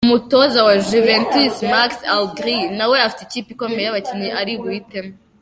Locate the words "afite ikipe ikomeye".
3.07-3.85